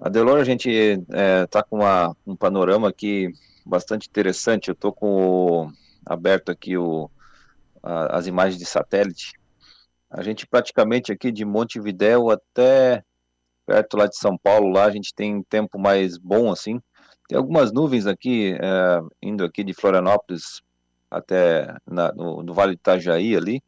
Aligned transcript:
Adelor, 0.00 0.40
a 0.40 0.44
gente 0.44 0.70
está 0.70 1.18
é, 1.18 1.46
tá 1.46 1.62
com 1.62 1.76
uma, 1.76 2.16
um 2.26 2.34
panorama 2.34 2.88
aqui 2.88 3.28
bastante 3.66 4.08
interessante. 4.08 4.68
Eu 4.68 4.72
estou 4.72 4.94
com 4.94 5.06
o, 5.06 5.72
aberto 6.06 6.50
aqui 6.50 6.74
o, 6.76 7.10
a, 7.82 8.16
as 8.16 8.26
imagens 8.26 8.58
de 8.58 8.64
satélite. 8.64 9.34
A 10.10 10.22
gente 10.22 10.46
praticamente 10.46 11.12
aqui 11.12 11.30
de 11.30 11.44
Montevidéu 11.44 12.30
até 12.30 13.04
perto 13.66 13.98
lá 13.98 14.06
de 14.06 14.16
São 14.16 14.38
Paulo, 14.38 14.70
lá 14.70 14.86
a 14.86 14.90
gente 14.90 15.14
tem 15.14 15.42
tempo 15.42 15.78
mais 15.78 16.16
bom 16.16 16.50
assim. 16.50 16.80
Tem 17.28 17.36
algumas 17.36 17.70
nuvens 17.70 18.06
aqui, 18.06 18.56
é, 18.60 19.00
indo 19.22 19.44
aqui 19.44 19.62
de 19.62 19.74
Florianópolis 19.74 20.62
até 21.10 21.76
na, 21.86 22.10
no, 22.12 22.42
no, 22.42 22.54
Vale 22.54 22.72
do 22.74 22.78
Itajaí 22.78 23.36
ali, 23.36 23.62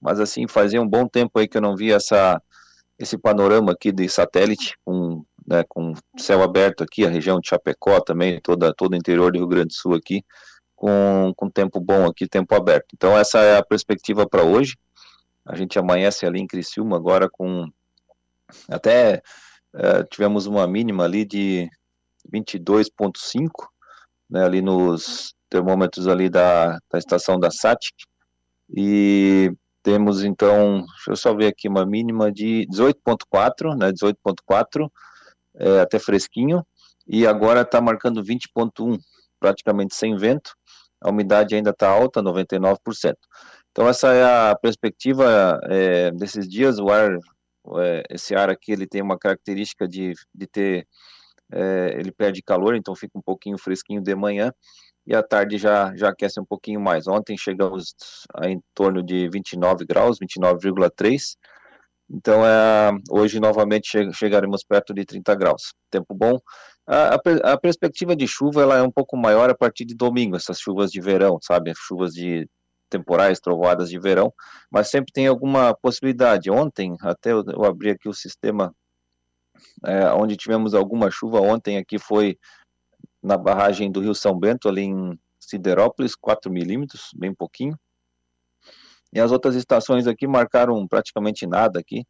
mas 0.00 0.18
assim, 0.20 0.48
fazia 0.48 0.80
um 0.80 0.88
bom 0.88 1.06
tempo 1.06 1.38
aí 1.38 1.46
que 1.46 1.58
eu 1.58 1.62
não 1.62 1.76
via 1.76 1.96
essa, 1.96 2.42
esse 2.98 3.18
panorama 3.18 3.72
aqui 3.72 3.92
de 3.92 4.08
satélite, 4.08 4.76
com, 4.84 5.05
né, 5.46 5.64
com 5.68 5.94
céu 6.18 6.42
aberto 6.42 6.82
aqui, 6.82 7.06
a 7.06 7.10
região 7.10 7.38
de 7.40 7.48
Chapecó 7.48 8.00
também, 8.00 8.40
toda, 8.40 8.74
todo 8.74 8.92
o 8.92 8.96
interior 8.96 9.32
do 9.32 9.38
Rio 9.38 9.46
Grande 9.46 9.68
do 9.68 9.74
Sul 9.74 9.94
aqui, 9.94 10.24
com, 10.74 11.32
com 11.36 11.48
tempo 11.48 11.80
bom 11.80 12.06
aqui, 12.06 12.28
tempo 12.28 12.54
aberto. 12.54 12.88
Então 12.94 13.16
essa 13.16 13.38
é 13.40 13.56
a 13.56 13.64
perspectiva 13.64 14.28
para 14.28 14.42
hoje, 14.42 14.76
a 15.44 15.54
gente 15.54 15.78
amanhece 15.78 16.26
ali 16.26 16.40
em 16.40 16.46
Criciúma 16.46 16.96
agora 16.96 17.28
com, 17.30 17.68
até 18.68 19.22
uh, 19.74 20.04
tivemos 20.10 20.46
uma 20.46 20.66
mínima 20.66 21.04
ali 21.04 21.24
de 21.24 21.68
22.5, 22.32 23.50
né, 24.28 24.44
ali 24.44 24.60
nos 24.60 25.32
termômetros 25.48 26.08
ali 26.08 26.28
da, 26.28 26.78
da 26.90 26.98
estação 26.98 27.38
da 27.38 27.50
SATIC, 27.50 27.94
e 28.76 29.52
temos 29.84 30.24
então, 30.24 30.80
deixa 30.80 31.10
eu 31.10 31.16
só 31.16 31.32
ver 31.32 31.46
aqui, 31.46 31.68
uma 31.68 31.86
mínima 31.86 32.32
de 32.32 32.66
18.4, 32.72 33.78
né, 33.78 33.92
18.4, 33.92 34.90
é, 35.58 35.80
até 35.80 35.98
fresquinho, 35.98 36.64
e 37.06 37.26
agora 37.26 37.62
está 37.62 37.80
marcando 37.80 38.22
20.1, 38.22 38.98
praticamente 39.38 39.94
sem 39.94 40.16
vento, 40.16 40.52
a 41.00 41.10
umidade 41.10 41.54
ainda 41.54 41.70
está 41.70 41.88
alta, 41.88 42.22
99%. 42.22 43.14
Então 43.70 43.88
essa 43.88 44.12
é 44.12 44.50
a 44.50 44.56
perspectiva 44.56 45.60
é, 45.64 46.10
desses 46.10 46.48
dias, 46.48 46.78
o 46.78 46.88
ar, 46.88 47.18
é, 47.78 48.02
esse 48.10 48.34
ar 48.34 48.48
aqui, 48.50 48.72
ele 48.72 48.86
tem 48.86 49.02
uma 49.02 49.18
característica 49.18 49.86
de, 49.86 50.14
de 50.34 50.46
ter, 50.46 50.86
é, 51.52 51.94
ele 51.98 52.10
perde 52.10 52.42
calor, 52.42 52.74
então 52.74 52.94
fica 52.94 53.18
um 53.18 53.22
pouquinho 53.22 53.58
fresquinho 53.58 54.02
de 54.02 54.14
manhã, 54.14 54.50
e 55.06 55.14
à 55.14 55.22
tarde 55.22 55.56
já, 55.56 55.94
já 55.94 56.08
aquece 56.08 56.40
um 56.40 56.44
pouquinho 56.44 56.80
mais. 56.80 57.06
Ontem 57.06 57.36
chegamos 57.38 57.94
a, 58.34 58.48
em 58.48 58.60
torno 58.74 59.02
de 59.02 59.28
29 59.28 59.84
graus, 59.86 60.18
29,3. 60.18 61.36
Então, 62.08 62.46
é, 62.46 62.92
hoje 63.10 63.40
novamente 63.40 63.90
che 63.90 64.12
chegaremos 64.12 64.64
perto 64.64 64.94
de 64.94 65.04
30 65.04 65.34
graus. 65.34 65.74
Tempo 65.90 66.14
bom. 66.14 66.38
A, 66.86 67.16
a, 67.16 67.52
a, 67.52 67.58
perspectiva 67.58 68.14
de 68.14 68.28
chuva 68.28 68.62
ela 68.62 68.76
é 68.78 68.82
um 68.82 68.90
pouco 68.90 69.16
maior 69.16 69.50
a 69.50 69.54
partir 69.56 69.84
de 69.84 69.94
domingo, 69.94 70.36
essas 70.36 70.60
chuvas 70.60 70.90
de 70.90 71.00
verão, 71.00 71.38
sabe? 71.42 71.72
Chuvas 71.76 72.12
de 72.12 72.48
temporais, 72.88 73.40
trovoadas 73.40 73.90
de 73.90 73.98
verão, 73.98 74.32
mas 74.70 74.88
sempre 74.88 75.12
tem 75.12 75.26
alguma 75.26 75.74
possibilidade. 75.74 76.50
Ontem, 76.50 76.96
até 77.00 77.32
eu, 77.32 77.42
eu 77.48 77.64
abri 77.64 77.90
aqui 77.90 78.08
o 78.08 78.14
sistema 78.14 78.72
é, 79.84 80.12
onde 80.12 80.36
tivemos 80.36 80.74
alguma 80.74 81.10
chuva 81.10 81.40
ontem 81.40 81.78
aqui 81.78 81.98
foi 81.98 82.38
na 83.22 83.36
barragem 83.36 83.90
do 83.90 84.00
Rio 84.00 84.14
São 84.14 84.38
Bento, 84.38 84.68
ali 84.68 84.82
em 84.82 85.18
Siderópolis, 85.40 86.14
4 86.14 86.50
milímetros, 86.50 87.10
bem 87.16 87.34
pouquinho. 87.34 87.76
E 89.16 89.20
as 89.20 89.32
outras 89.32 89.54
estações 89.54 90.06
aqui 90.06 90.26
marcaram 90.26 90.86
praticamente 90.86 91.46
nada 91.46 91.80
aqui. 91.80 92.04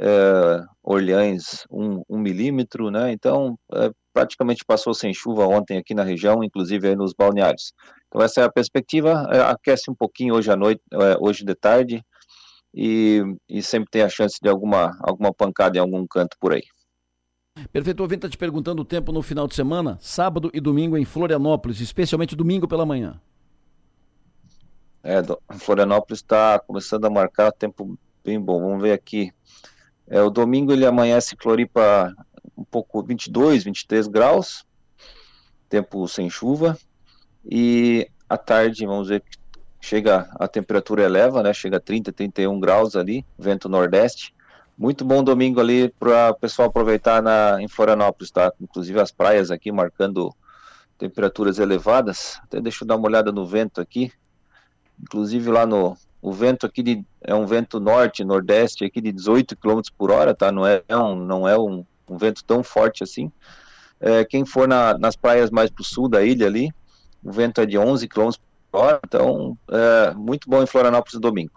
É, 0.00 0.62
Orleães, 0.82 1.66
1 1.70 1.84
um, 1.84 2.02
um 2.08 2.18
milímetro, 2.18 2.90
né? 2.90 3.12
Então, 3.12 3.58
é, 3.74 3.90
praticamente 4.10 4.64
passou 4.64 4.94
sem 4.94 5.12
chuva 5.12 5.46
ontem 5.46 5.76
aqui 5.76 5.92
na 5.92 6.02
região, 6.02 6.42
inclusive 6.42 6.88
aí 6.88 6.96
nos 6.96 7.12
balneários. 7.12 7.74
Então, 8.08 8.22
essa 8.22 8.40
é 8.40 8.44
a 8.44 8.50
perspectiva. 8.50 9.28
É, 9.30 9.40
aquece 9.42 9.90
um 9.90 9.94
pouquinho 9.94 10.34
hoje 10.34 10.50
à 10.50 10.56
noite, 10.56 10.80
é, 10.94 11.18
hoje 11.20 11.44
de 11.44 11.54
tarde, 11.54 12.02
e, 12.72 13.22
e 13.46 13.62
sempre 13.62 13.90
tem 13.90 14.00
a 14.00 14.08
chance 14.08 14.38
de 14.42 14.48
alguma, 14.48 14.96
alguma 15.02 15.34
pancada 15.34 15.76
em 15.76 15.80
algum 15.80 16.06
canto 16.06 16.38
por 16.40 16.54
aí. 16.54 16.62
Perfeito, 17.70 18.00
ouvinte 18.00 18.20
está 18.20 18.30
te 18.30 18.38
perguntando 18.38 18.80
o 18.80 18.84
tempo 18.84 19.12
no 19.12 19.20
final 19.20 19.46
de 19.46 19.54
semana, 19.54 19.98
sábado 20.00 20.50
e 20.54 20.60
domingo 20.60 20.96
em 20.96 21.04
Florianópolis, 21.04 21.80
especialmente 21.80 22.34
domingo 22.34 22.66
pela 22.66 22.86
manhã. 22.86 23.20
É, 25.02 25.22
Florianópolis 25.58 26.20
está 26.20 26.58
começando 26.58 27.06
a 27.06 27.10
marcar 27.10 27.52
tempo 27.52 27.98
bem 28.24 28.40
bom. 28.40 28.60
Vamos 28.60 28.82
ver 28.82 28.92
aqui. 28.92 29.32
É, 30.06 30.20
o 30.20 30.30
domingo 30.30 30.72
ele 30.72 30.84
amanhece 30.84 31.36
Floripa 31.40 32.14
um 32.56 32.64
pouco 32.64 33.02
22, 33.02 33.64
23 33.64 34.06
graus, 34.08 34.66
tempo 35.68 36.06
sem 36.06 36.28
chuva. 36.28 36.76
E 37.44 38.10
à 38.28 38.36
tarde, 38.36 38.84
vamos 38.84 39.08
ver, 39.08 39.22
chega 39.80 40.28
a 40.38 40.46
temperatura 40.46 41.04
eleva, 41.04 41.42
né? 41.42 41.54
Chega 41.54 41.78
a 41.78 41.80
30, 41.80 42.12
31 42.12 42.60
graus 42.60 42.96
ali, 42.96 43.24
vento 43.38 43.68
nordeste. 43.68 44.34
Muito 44.76 45.04
bom 45.04 45.22
domingo 45.22 45.60
ali 45.60 45.90
para 45.90 46.30
o 46.30 46.34
pessoal 46.34 46.68
aproveitar 46.68 47.22
na, 47.22 47.60
em 47.60 47.68
Florianópolis, 47.68 48.30
tá? 48.30 48.52
Inclusive 48.60 49.00
as 49.00 49.10
praias 49.10 49.50
aqui 49.50 49.70
marcando 49.70 50.34
temperaturas 50.98 51.58
elevadas. 51.58 52.38
Até 52.44 52.60
deixa 52.60 52.84
eu 52.84 52.88
dar 52.88 52.96
uma 52.96 53.06
olhada 53.06 53.32
no 53.32 53.46
vento 53.46 53.80
aqui. 53.80 54.12
Inclusive 55.02 55.50
lá 55.50 55.66
no. 55.66 55.96
O 56.22 56.32
vento 56.32 56.66
aqui 56.66 56.82
de, 56.82 57.04
é 57.22 57.34
um 57.34 57.46
vento 57.46 57.80
norte, 57.80 58.22
nordeste 58.22 58.84
aqui 58.84 59.00
de 59.00 59.10
18 59.10 59.56
km 59.56 59.80
por 59.96 60.10
hora, 60.10 60.34
tá? 60.34 60.52
Não 60.52 60.66
é, 60.66 60.82
um, 60.90 61.16
não 61.16 61.48
é 61.48 61.58
um, 61.58 61.82
um 62.08 62.18
vento 62.18 62.44
tão 62.44 62.62
forte 62.62 63.02
assim. 63.02 63.32
É, 63.98 64.22
quem 64.24 64.44
for 64.44 64.68
na, 64.68 64.98
nas 64.98 65.16
praias 65.16 65.50
mais 65.50 65.70
para 65.70 65.80
o 65.80 65.84
sul 65.84 66.10
da 66.10 66.22
ilha 66.22 66.46
ali, 66.46 66.70
o 67.24 67.32
vento 67.32 67.60
é 67.60 67.66
de 67.66 67.78
11 67.78 68.06
km 68.06 68.30
por 68.70 68.80
hora, 68.80 69.00
então 69.04 69.56
é 69.70 70.12
muito 70.12 70.48
bom 70.48 70.62
em 70.62 70.66
Florianópolis 70.66 71.18
domingo. 71.18 71.52